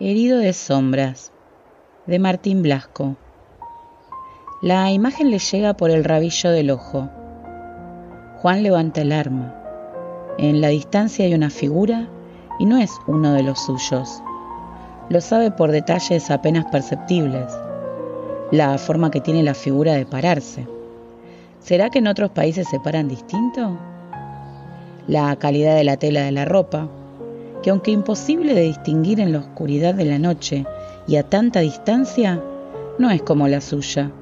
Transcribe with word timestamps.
Herido 0.00 0.38
de 0.38 0.52
sombras, 0.52 1.30
de 2.06 2.18
Martín 2.18 2.62
Blasco. 2.62 3.14
La 4.60 4.90
imagen 4.90 5.30
le 5.30 5.38
llega 5.38 5.74
por 5.74 5.92
el 5.92 6.02
rabillo 6.02 6.50
del 6.50 6.72
ojo. 6.72 7.08
Juan 8.38 8.64
levanta 8.64 9.02
el 9.02 9.12
arma. 9.12 9.54
En 10.36 10.60
la 10.60 10.66
distancia 10.66 11.24
hay 11.24 11.32
una 11.32 11.48
figura 11.48 12.08
y 12.58 12.66
no 12.66 12.78
es 12.78 12.90
uno 13.06 13.34
de 13.34 13.44
los 13.44 13.64
suyos. 13.64 14.20
Lo 15.10 15.20
sabe 15.20 15.52
por 15.52 15.70
detalles 15.70 16.28
apenas 16.28 16.64
perceptibles. 16.72 17.56
La 18.50 18.76
forma 18.78 19.12
que 19.12 19.20
tiene 19.20 19.44
la 19.44 19.54
figura 19.54 19.94
de 19.94 20.06
pararse. 20.06 20.66
¿Será 21.60 21.88
que 21.90 22.00
en 22.00 22.08
otros 22.08 22.30
países 22.30 22.66
se 22.68 22.80
paran 22.80 23.06
distinto? 23.06 23.78
La 25.06 25.36
calidad 25.36 25.76
de 25.76 25.84
la 25.84 25.98
tela 25.98 26.22
de 26.22 26.32
la 26.32 26.46
ropa, 26.46 26.88
que 27.64 27.70
aunque 27.70 27.92
imposible 27.92 28.52
de 28.52 28.60
distinguir 28.60 29.20
en 29.20 29.32
la 29.32 29.38
oscuridad 29.38 29.94
de 29.94 30.04
la 30.04 30.18
noche 30.18 30.66
y 31.06 31.16
a 31.16 31.22
tanta 31.22 31.60
distancia, 31.60 32.44
no 32.98 33.10
es 33.10 33.22
como 33.22 33.48
la 33.48 33.62
suya. 33.62 34.12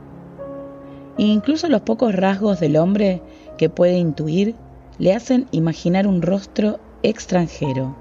E 1.19 1.25
incluso 1.25 1.69
los 1.69 1.81
pocos 1.81 2.15
rasgos 2.15 2.61
del 2.61 2.77
hombre 2.77 3.21
que 3.59 3.69
puede 3.69 3.99
intuir 3.99 4.55
le 5.01 5.13
hacen 5.13 5.49
imaginar 5.51 6.07
un 6.07 6.23
rostro 6.23 6.79
extranjero. 7.03 7.97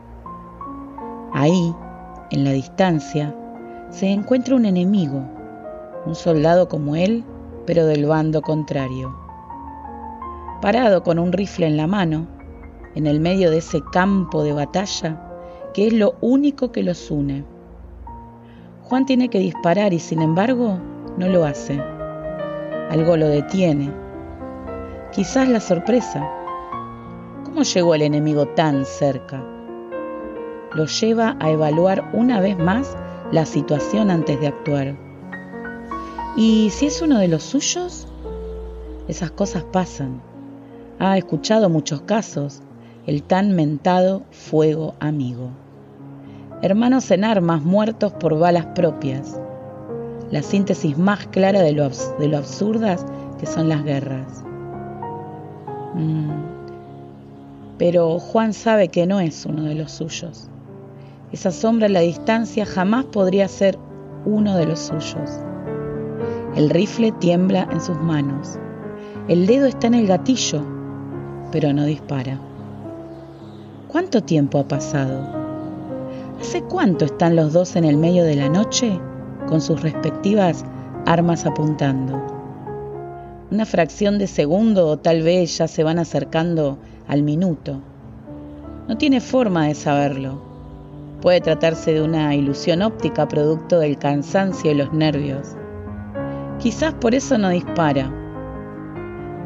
Ahí, 1.33 1.73
en 2.29 2.43
la 2.43 2.51
distancia, 2.51 3.35
se 3.89 4.11
encuentra 4.11 4.55
un 4.55 4.65
enemigo, 4.67 5.23
un 6.05 6.13
soldado 6.13 6.69
como 6.69 6.95
él, 6.95 7.23
pero 7.65 7.87
del 7.87 8.05
bando 8.05 8.43
contrario. 8.43 9.11
Parado 10.61 11.01
con 11.01 11.17
un 11.17 11.31
rifle 11.33 11.65
en 11.65 11.77
la 11.77 11.87
mano, 11.87 12.27
en 12.93 13.07
el 13.07 13.19
medio 13.19 13.49
de 13.49 13.57
ese 13.57 13.81
campo 13.91 14.43
de 14.43 14.53
batalla, 14.53 15.29
que 15.73 15.87
es 15.87 15.93
lo 15.93 16.15
único 16.21 16.71
que 16.71 16.83
los 16.83 17.09
une. 17.11 17.43
Juan 18.83 19.05
tiene 19.05 19.29
que 19.29 19.39
disparar 19.39 19.93
y 19.93 19.99
sin 19.99 20.21
embargo 20.21 20.77
no 21.17 21.27
lo 21.27 21.45
hace. 21.45 21.81
Algo 22.89 23.15
lo 23.15 23.27
detiene. 23.27 23.91
Quizás 25.13 25.47
la 25.47 25.59
sorpresa. 25.59 26.29
¿Cómo 27.45 27.63
llegó 27.63 27.95
el 27.95 28.01
enemigo 28.01 28.47
tan 28.47 28.85
cerca? 28.85 29.43
Lo 30.73 30.85
lleva 30.85 31.37
a 31.39 31.51
evaluar 31.51 32.09
una 32.13 32.39
vez 32.39 32.57
más 32.57 32.97
la 33.31 33.45
situación 33.45 34.11
antes 34.11 34.39
de 34.39 34.47
actuar. 34.47 34.95
¿Y 36.35 36.69
si 36.69 36.87
es 36.87 37.01
uno 37.01 37.19
de 37.19 37.27
los 37.27 37.43
suyos? 37.43 38.07
Esas 39.07 39.31
cosas 39.31 39.63
pasan. 39.63 40.21
Ha 40.99 41.17
escuchado 41.17 41.69
muchos 41.69 42.01
casos, 42.01 42.61
el 43.07 43.23
tan 43.23 43.51
mentado 43.51 44.23
fuego 44.31 44.95
amigo 44.99 45.51
hermanos 46.61 47.09
en 47.09 47.23
armas 47.23 47.63
muertos 47.63 48.13
por 48.13 48.37
balas 48.37 48.67
propias, 48.67 49.39
la 50.29 50.43
síntesis 50.43 50.97
más 50.97 51.25
clara 51.27 51.61
de 51.61 51.73
lo, 51.73 51.85
absurdas 52.37 53.05
que 53.39 53.47
son 53.47 53.67
las 53.67 53.83
guerras. 53.83 54.43
Mm. 55.95 56.29
Pero 57.77 58.19
Juan 58.19 58.53
sabe 58.53 58.89
que 58.89 59.07
no 59.07 59.19
es 59.19 59.45
uno 59.45 59.63
de 59.63 59.73
los 59.73 59.91
suyos. 59.91 60.47
Esa 61.31 61.51
sombra 61.51 61.87
en 61.87 61.93
la 61.93 62.01
distancia 62.01 62.65
jamás 62.65 63.05
podría 63.05 63.47
ser 63.47 63.77
uno 64.25 64.55
de 64.55 64.67
los 64.67 64.79
suyos. 64.79 65.39
El 66.55 66.69
rifle 66.69 67.11
tiembla 67.13 67.67
en 67.71 67.81
sus 67.81 67.97
manos. 67.97 68.59
El 69.27 69.47
dedo 69.47 69.65
está 69.65 69.87
en 69.87 69.95
el 69.95 70.05
gatillo, 70.05 70.63
pero 71.51 71.73
no 71.73 71.85
dispara. 71.85 72.39
¿Cuánto 73.91 74.21
tiempo 74.21 74.57
ha 74.57 74.67
pasado? 74.69 75.27
¿Hace 76.39 76.61
cuánto 76.61 77.03
están 77.03 77.35
los 77.35 77.51
dos 77.51 77.75
en 77.75 77.83
el 77.83 77.97
medio 77.97 78.23
de 78.23 78.37
la 78.37 78.47
noche 78.47 78.97
con 79.49 79.59
sus 79.59 79.81
respectivas 79.81 80.63
armas 81.05 81.45
apuntando? 81.45 82.13
Una 83.51 83.65
fracción 83.65 84.17
de 84.17 84.27
segundo 84.27 84.87
o 84.87 84.97
tal 84.97 85.23
vez 85.23 85.57
ya 85.57 85.67
se 85.67 85.83
van 85.83 85.99
acercando 85.99 86.77
al 87.09 87.21
minuto. 87.23 87.81
No 88.87 88.97
tiene 88.97 89.19
forma 89.19 89.67
de 89.67 89.75
saberlo. 89.75 90.41
Puede 91.21 91.41
tratarse 91.41 91.91
de 91.91 92.01
una 92.01 92.33
ilusión 92.33 92.83
óptica 92.83 93.27
producto 93.27 93.77
del 93.79 93.97
cansancio 93.97 94.71
y 94.71 94.75
los 94.75 94.93
nervios. 94.93 95.57
Quizás 96.59 96.93
por 96.93 97.13
eso 97.13 97.37
no 97.37 97.49
dispara. 97.49 98.09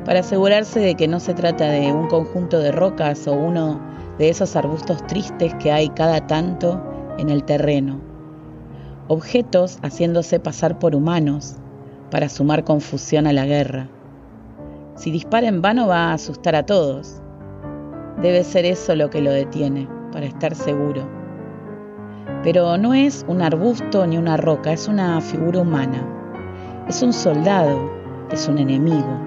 Para 0.05 0.19
asegurarse 0.19 0.79
de 0.81 0.93
que 0.93 1.07
no 1.07 1.19
se 1.19 1.33
trata 1.33 1.65
de 1.65 1.91
un 1.91 2.07
conjunto 2.09 2.59
de 2.59 2.71
rocas 2.71 3.27
o 3.27 3.33
uno 3.33 3.94
de 4.17 4.29
esos 4.29 4.55
arbustos 4.55 5.05
tristes 5.07 5.53
que 5.55 5.71
hay 5.71 5.89
cada 5.89 6.25
tanto 6.27 6.81
en 7.17 7.29
el 7.29 7.43
terreno, 7.43 7.99
objetos 9.07 9.79
haciéndose 9.81 10.39
pasar 10.39 10.79
por 10.79 10.95
humanos 10.95 11.55
para 12.11 12.29
sumar 12.29 12.63
confusión 12.63 13.27
a 13.27 13.33
la 13.33 13.45
guerra. 13.45 13.89
Si 14.95 15.11
dispara 15.11 15.47
en 15.47 15.61
vano 15.61 15.87
va 15.87 16.09
a 16.09 16.13
asustar 16.13 16.55
a 16.55 16.65
todos. 16.65 17.21
Debe 18.21 18.43
ser 18.43 18.65
eso 18.65 18.95
lo 18.95 19.09
que 19.09 19.21
lo 19.21 19.31
detiene, 19.31 19.87
para 20.11 20.25
estar 20.25 20.55
seguro. 20.55 21.05
Pero 22.43 22.77
no 22.77 22.93
es 22.93 23.25
un 23.27 23.41
arbusto 23.41 24.07
ni 24.07 24.17
una 24.17 24.37
roca, 24.37 24.71
es 24.71 24.87
una 24.87 25.19
figura 25.19 25.59
humana. 25.59 26.07
Es 26.87 27.01
un 27.01 27.11
soldado, 27.11 27.91
es 28.31 28.47
un 28.47 28.57
enemigo. 28.57 29.19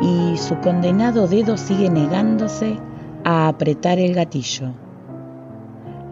Y 0.00 0.36
su 0.36 0.54
condenado 0.60 1.26
dedo 1.26 1.56
sigue 1.56 1.90
negándose 1.90 2.78
a 3.26 3.48
apretar 3.48 3.98
el 3.98 4.14
gatillo. 4.14 4.68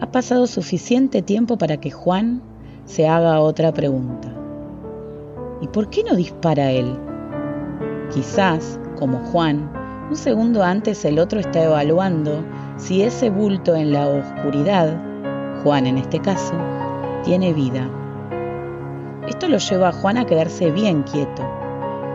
Ha 0.00 0.10
pasado 0.10 0.48
suficiente 0.48 1.22
tiempo 1.22 1.56
para 1.56 1.76
que 1.76 1.92
Juan 1.92 2.42
se 2.86 3.06
haga 3.06 3.38
otra 3.38 3.72
pregunta. 3.72 4.34
¿Y 5.60 5.68
por 5.68 5.90
qué 5.90 6.02
no 6.02 6.16
dispara 6.16 6.72
él? 6.72 6.98
Quizás, 8.12 8.80
como 8.98 9.18
Juan, 9.18 9.70
un 10.10 10.16
segundo 10.16 10.64
antes 10.64 11.04
el 11.04 11.20
otro 11.20 11.38
está 11.38 11.62
evaluando 11.62 12.44
si 12.78 13.02
ese 13.02 13.30
bulto 13.30 13.76
en 13.76 13.92
la 13.92 14.08
oscuridad, 14.08 15.00
Juan 15.62 15.86
en 15.86 15.98
este 15.98 16.18
caso, 16.18 16.54
tiene 17.22 17.52
vida. 17.52 17.88
Esto 19.28 19.46
lo 19.46 19.58
lleva 19.58 19.90
a 19.90 19.92
Juan 19.92 20.18
a 20.18 20.26
quedarse 20.26 20.72
bien 20.72 21.04
quieto, 21.04 21.48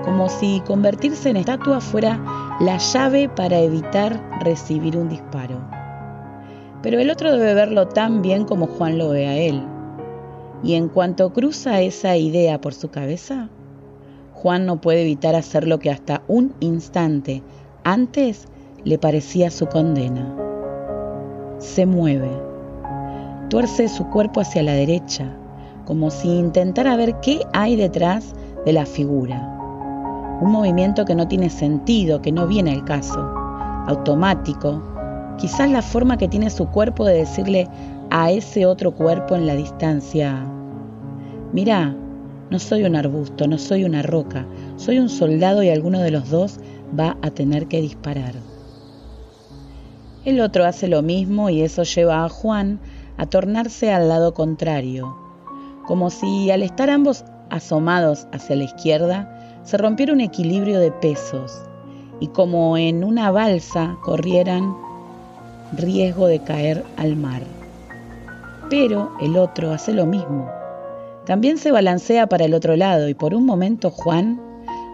como 0.04 0.28
si 0.28 0.62
convertirse 0.68 1.30
en 1.30 1.38
estatua 1.38 1.80
fuera 1.80 2.20
la 2.60 2.78
llave 2.78 3.30
para 3.30 3.58
evitar 3.60 4.22
recibir 4.42 4.98
un 4.98 5.08
disparo. 5.08 5.62
Pero 6.82 7.00
el 7.00 7.10
otro 7.10 7.32
debe 7.32 7.54
verlo 7.54 7.88
tan 7.88 8.22
bien 8.22 8.44
como 8.44 8.68
Juan 8.68 8.98
lo 8.98 9.10
ve 9.10 9.28
a 9.28 9.38
él. 9.38 9.64
Y 10.62 10.74
en 10.74 10.90
cuanto 10.90 11.32
cruza 11.32 11.80
esa 11.80 12.18
idea 12.18 12.60
por 12.60 12.74
su 12.74 12.90
cabeza, 12.90 13.48
Juan 14.34 14.66
no 14.66 14.82
puede 14.82 15.04
evitar 15.04 15.36
hacer 15.36 15.68
lo 15.68 15.80
que 15.80 15.90
hasta 15.90 16.22
un 16.28 16.54
instante 16.60 17.44
antes 17.86 18.48
le 18.84 18.98
parecía 18.98 19.52
su 19.52 19.68
condena. 19.68 20.36
Se 21.60 21.86
mueve, 21.86 22.32
tuerce 23.50 23.88
su 23.88 24.06
cuerpo 24.10 24.42
hacia 24.42 24.64
la 24.64 24.74
derecha, 24.74 25.34
como 25.86 26.12
si 26.12 26.28
intentara 26.28 26.98
ver 26.98 27.22
qué 27.22 27.40
hay 27.54 27.78
detrás 27.78 28.34
de 28.66 28.74
la 28.74 28.86
figura 28.86 29.59
un 30.42 30.52
movimiento 30.52 31.06
que 31.06 31.16
no 31.16 31.28
tiene 31.28 31.50
sentido, 31.50 32.22
que 32.22 32.32
no 32.32 32.48
viene 32.48 32.72
al 32.72 32.86
caso, 32.86 33.20
automático, 33.88 34.82
quizás 35.38 35.70
la 35.70 35.82
forma 35.82 36.18
que 36.18 36.28
tiene 36.28 36.50
su 36.50 36.68
cuerpo 36.68 37.06
de 37.06 37.16
decirle 37.16 37.68
a 38.10 38.32
ese 38.32 38.66
otro 38.66 38.92
cuerpo 38.96 39.36
en 39.36 39.46
la 39.46 39.56
distancia, 39.56 40.46
mira, 41.54 41.96
no 42.50 42.58
soy 42.58 42.84
un 42.84 42.96
arbusto, 42.96 43.48
no 43.48 43.58
soy 43.58 43.84
una 43.84 44.02
roca, 44.02 44.46
soy 44.78 45.00
un 45.00 45.10
soldado 45.10 45.62
y 45.62 45.70
alguno 45.70 46.00
de 46.00 46.12
los 46.12 46.30
dos 46.30 46.60
va 46.98 47.18
a 47.22 47.30
tener 47.32 47.68
que 47.68 47.82
disparar. 47.82 48.34
El 50.26 50.42
otro 50.42 50.66
hace 50.66 50.88
lo 50.88 51.02
mismo 51.02 51.50
y 51.50 51.62
eso 51.62 51.84
lleva 51.84 52.26
a 52.26 52.30
Juan 52.30 52.80
a 53.18 53.26
tornarse 53.26 53.92
al 53.92 54.10
lado 54.10 54.34
contrario, 54.34 55.16
como 55.86 56.10
si 56.10 56.50
al 56.52 56.64
estar 56.64 56.90
ambos 56.90 57.24
asomados 57.50 58.28
hacia 58.32 58.56
la 58.56 58.64
izquierda, 58.64 59.39
se 59.64 59.78
rompiera 59.78 60.14
un 60.14 60.22
equilibrio 60.22 60.80
de 60.80 60.92
pesos 60.92 61.62
y 62.20 62.28
como 62.28 62.78
en 62.78 63.04
una 63.04 63.32
balsa 63.32 63.98
corrieran 64.04 64.76
riesgo 65.74 66.28
de 66.28 66.44
caer 66.44 66.84
al 66.98 67.16
mar. 67.16 67.44
Pero 68.70 69.12
el 69.20 69.38
otro 69.38 69.72
hace 69.72 69.94
lo 69.94 70.06
mismo. 70.06 70.50
También 71.26 71.58
se 71.58 71.72
balancea 71.72 72.28
para 72.28 72.46
el 72.46 72.54
otro 72.54 72.76
lado 72.76 73.08
y 73.08 73.14
por 73.14 73.34
un 73.34 73.46
momento 73.46 73.92
Juan 73.92 74.42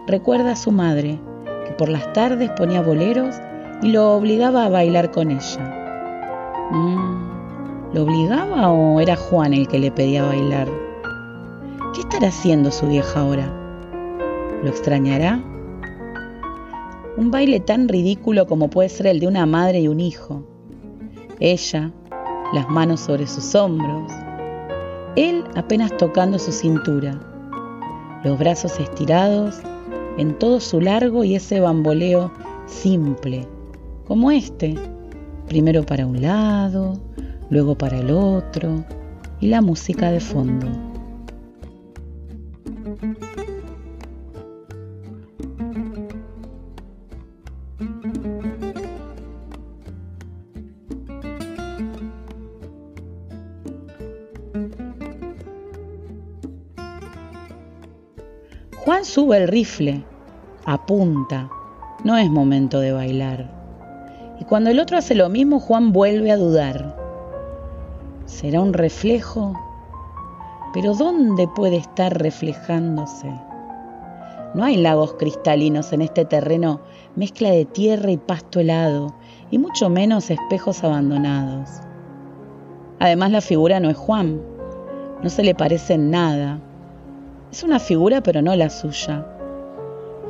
recuerda 0.06 0.52
a 0.52 0.56
su 0.56 0.70
madre, 0.70 1.18
que 1.66 1.72
por 1.72 1.88
las 1.88 2.12
tardes 2.12 2.50
ponía 2.50 2.82
boleros 2.82 3.36
y 3.82 3.88
lo 3.88 4.12
obligaba 4.12 4.64
a 4.64 4.68
bailar 4.68 5.10
con 5.10 5.30
ella. 5.30 6.68
Mm, 6.70 7.94
¿Lo 7.94 8.02
obligaba 8.02 8.70
o 8.70 9.00
era 9.00 9.16
Juan 9.16 9.54
el 9.54 9.66
que 9.68 9.78
le 9.78 9.90
pedía 9.90 10.24
bailar? 10.24 10.68
¿Qué 11.94 12.00
estará 12.00 12.28
haciendo 12.28 12.70
su 12.70 12.86
vieja 12.86 13.20
ahora? 13.20 13.65
¿Lo 14.62 14.70
extrañará? 14.70 15.42
Un 17.16 17.30
baile 17.30 17.60
tan 17.60 17.88
ridículo 17.88 18.46
como 18.46 18.68
puede 18.68 18.88
ser 18.88 19.06
el 19.06 19.20
de 19.20 19.26
una 19.26 19.46
madre 19.46 19.80
y 19.80 19.88
un 19.88 20.00
hijo. 20.00 20.42
Ella, 21.40 21.92
las 22.52 22.68
manos 22.68 23.00
sobre 23.00 23.26
sus 23.26 23.54
hombros. 23.54 24.12
él 25.16 25.44
apenas 25.54 25.96
tocando 25.96 26.38
su 26.38 26.52
cintura, 26.52 27.18
los 28.22 28.38
brazos 28.38 28.78
estirados 28.78 29.60
en 30.18 30.38
todo 30.38 30.60
su 30.60 30.80
largo 30.80 31.24
y 31.24 31.36
ese 31.36 31.60
bamboleo 31.60 32.32
simple, 32.66 33.46
como 34.06 34.30
este, 34.30 34.74
primero 35.46 35.84
para 35.84 36.06
un 36.06 36.20
lado, 36.20 36.98
luego 37.50 37.76
para 37.76 37.98
el 37.98 38.10
otro, 38.10 38.84
y 39.40 39.48
la 39.48 39.60
música 39.60 40.10
de 40.10 40.20
fondo. 40.20 40.85
Juan 58.86 59.04
sube 59.04 59.38
el 59.38 59.48
rifle, 59.48 60.04
apunta, 60.64 61.50
no 62.04 62.16
es 62.16 62.30
momento 62.30 62.78
de 62.78 62.92
bailar. 62.92 63.50
Y 64.38 64.44
cuando 64.44 64.70
el 64.70 64.78
otro 64.78 64.96
hace 64.96 65.16
lo 65.16 65.28
mismo, 65.28 65.58
Juan 65.58 65.92
vuelve 65.92 66.30
a 66.30 66.36
dudar. 66.36 66.96
¿Será 68.26 68.60
un 68.60 68.72
reflejo? 68.72 69.54
Pero 70.72 70.94
¿dónde 70.94 71.48
puede 71.48 71.78
estar 71.78 72.16
reflejándose? 72.16 73.28
No 74.54 74.62
hay 74.62 74.76
lagos 74.76 75.14
cristalinos 75.14 75.92
en 75.92 76.02
este 76.02 76.24
terreno, 76.24 76.80
mezcla 77.16 77.50
de 77.50 77.64
tierra 77.64 78.12
y 78.12 78.18
pasto 78.18 78.60
helado, 78.60 79.16
y 79.50 79.58
mucho 79.58 79.90
menos 79.90 80.30
espejos 80.30 80.84
abandonados. 80.84 81.80
Además 83.00 83.32
la 83.32 83.40
figura 83.40 83.80
no 83.80 83.90
es 83.90 83.96
Juan, 83.96 84.40
no 85.24 85.28
se 85.28 85.42
le 85.42 85.56
parece 85.56 85.94
en 85.94 86.12
nada, 86.12 86.60
es 87.56 87.62
una 87.62 87.78
figura 87.78 88.20
pero 88.20 88.42
no 88.42 88.54
la 88.54 88.68
suya. 88.68 89.26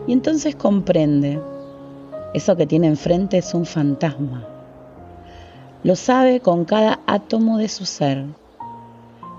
Y 0.07 0.13
entonces 0.13 0.55
comprende, 0.55 1.41
eso 2.35 2.57
que 2.57 2.69
tiene 2.69 2.87
enfrente 2.87 3.39
es 3.39 3.53
un 3.53 3.67
fantasma. 3.67 4.47
Lo 5.83 5.97
sabe 5.97 6.39
con 6.39 6.65
cada 6.65 7.01
átomo 7.09 7.59
de 7.59 7.69
su 7.69 7.85
ser. 7.85 8.25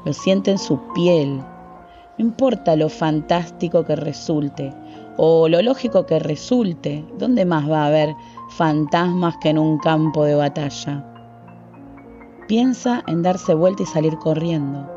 Lo 0.04 0.12
siente 0.12 0.52
en 0.52 0.58
su 0.58 0.82
piel. 0.96 1.38
No 1.38 2.26
importa 2.26 2.76
lo 2.76 2.90
fantástico 2.90 3.86
que 3.86 3.96
resulte 3.96 4.74
o 5.16 5.48
lo 5.48 5.62
lógico 5.62 6.06
que 6.06 6.20
resulte, 6.20 7.06
¿dónde 7.18 7.46
más 7.46 7.72
va 7.72 7.84
a 7.84 7.88
haber 7.88 8.14
fantasmas 8.50 9.38
que 9.38 9.50
en 9.50 9.60
un 9.60 9.78
campo 9.78 10.26
de 10.26 10.36
batalla? 10.36 11.06
Piensa 12.50 13.02
en 13.08 13.24
darse 13.24 13.54
vuelta 13.54 13.84
y 13.84 13.86
salir 13.86 14.18
corriendo. 14.18 14.92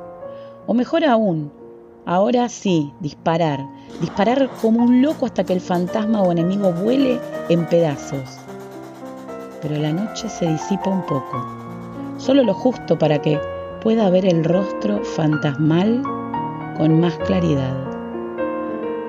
O 0.67 0.75
mejor 0.75 1.05
aún, 1.05 1.53
Ahora 2.07 2.49
sí, 2.49 2.93
disparar. 3.01 3.61
Disparar 4.01 4.49
como 4.63 4.85
un 4.85 5.03
loco 5.03 5.27
hasta 5.27 5.45
que 5.45 5.53
el 5.53 5.61
fantasma 5.61 6.23
o 6.23 6.33
enemigo 6.33 6.73
vuele 6.73 7.21
en 7.51 7.67
pedazos. 7.67 8.39
Pero 9.61 9.77
la 9.77 9.93
noche 9.93 10.29
se 10.29 10.47
disipa 10.47 10.89
un 10.89 11.03
poco. 11.03 11.47
Solo 12.17 12.43
lo 12.43 12.55
justo 12.55 12.99
para 12.99 13.21
que 13.21 13.39
pueda 13.83 14.09
ver 14.09 14.25
el 14.25 14.45
rostro 14.45 15.05
fantasmal 15.05 16.03
con 16.79 17.01
más 17.01 17.17
claridad. 17.19 17.77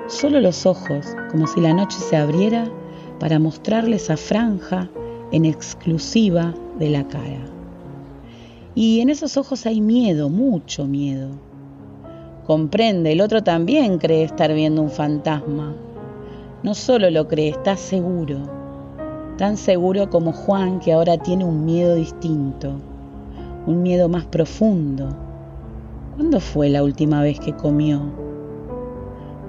Solo 0.08 0.40
los 0.40 0.66
ojos, 0.66 1.16
como 1.30 1.46
si 1.46 1.60
la 1.60 1.72
noche 1.72 1.98
se 1.98 2.16
abriera 2.16 2.70
para 3.18 3.38
mostrarle 3.38 3.96
esa 3.96 4.18
franja 4.18 4.90
en 5.30 5.46
exclusiva 5.46 6.54
de 6.78 6.90
la 6.90 7.08
cara. 7.08 7.40
Y 8.74 9.00
en 9.00 9.08
esos 9.08 9.38
ojos 9.38 9.64
hay 9.64 9.80
miedo, 9.80 10.28
mucho 10.28 10.86
miedo 10.86 11.51
Comprende, 12.52 13.12
el 13.12 13.22
otro 13.22 13.42
también 13.42 13.96
cree 13.96 14.24
estar 14.24 14.52
viendo 14.52 14.82
un 14.82 14.90
fantasma. 14.90 15.72
No 16.62 16.74
solo 16.74 17.08
lo 17.08 17.26
cree, 17.26 17.48
está 17.48 17.78
seguro. 17.78 18.40
Tan 19.38 19.56
seguro 19.56 20.10
como 20.10 20.34
Juan 20.34 20.78
que 20.78 20.92
ahora 20.92 21.16
tiene 21.16 21.46
un 21.46 21.64
miedo 21.64 21.94
distinto, 21.94 22.74
un 23.66 23.82
miedo 23.82 24.10
más 24.10 24.26
profundo. 24.26 25.16
¿Cuándo 26.14 26.40
fue 26.40 26.68
la 26.68 26.82
última 26.82 27.22
vez 27.22 27.40
que 27.40 27.56
comió? 27.56 28.02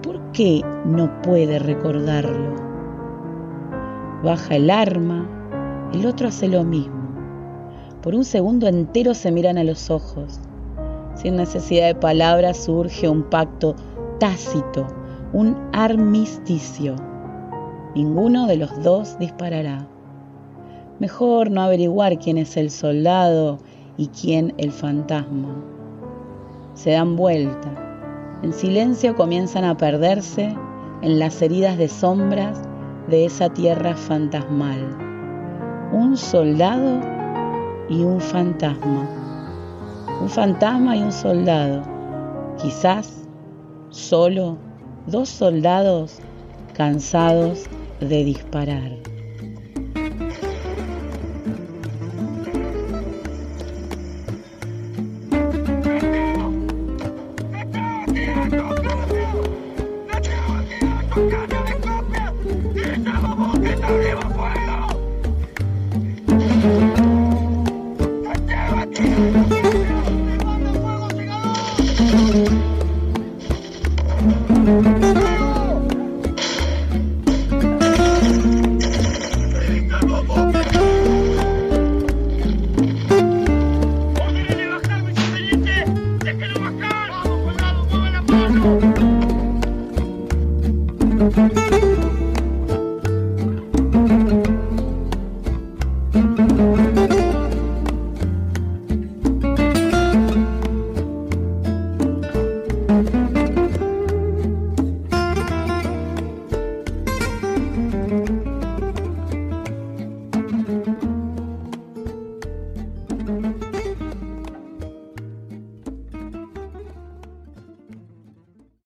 ¿Por 0.01 0.21
qué 0.31 0.61
no 0.85 1.21
puede 1.23 1.59
recordarlo? 1.59 2.55
Baja 4.23 4.55
el 4.55 4.69
arma, 4.69 5.27
el 5.93 6.05
otro 6.05 6.29
hace 6.29 6.47
lo 6.47 6.63
mismo. 6.63 7.03
Por 8.01 8.15
un 8.15 8.23
segundo 8.23 8.65
entero 8.69 9.13
se 9.13 9.29
miran 9.29 9.57
a 9.57 9.65
los 9.65 9.89
ojos. 9.89 10.39
Sin 11.15 11.35
necesidad 11.35 11.87
de 11.87 11.95
palabras 11.95 12.57
surge 12.57 13.07
un 13.07 13.23
pacto 13.23 13.75
tácito, 14.19 14.87
un 15.31 15.55
armisticio. 15.71 16.95
Ninguno 17.95 18.47
de 18.47 18.57
los 18.57 18.81
dos 18.83 19.17
disparará. 19.19 19.87
Mejor 20.99 21.51
no 21.51 21.61
averiguar 21.61 22.17
quién 22.17 22.37
es 22.37 22.57
el 22.57 22.71
soldado 22.71 23.59
y 23.97 24.07
quién 24.07 24.53
el 24.57 24.71
fantasma. 24.71 25.55
Se 26.73 26.91
dan 26.91 27.15
vuelta. 27.15 28.39
En 28.41 28.51
silencio 28.51 29.15
comienzan 29.15 29.63
a 29.65 29.77
perderse 29.77 30.55
en 31.01 31.19
las 31.19 31.41
heridas 31.41 31.77
de 31.77 31.89
sombras 31.89 32.59
de 33.07 33.25
esa 33.25 33.49
tierra 33.49 33.95
fantasmal. 33.95 34.97
Un 35.93 36.17
soldado 36.17 36.99
y 37.87 38.03
un 38.03 38.19
fantasma 38.19 39.22
un 40.21 40.29
fantasma 40.29 40.95
y 40.95 41.03
un 41.03 41.11
soldado. 41.11 41.81
Quizás 42.61 43.27
solo 43.89 44.57
dos 45.07 45.29
soldados 45.29 46.19
cansados 46.73 47.65
de 47.99 48.23
disparar. 48.23 49.12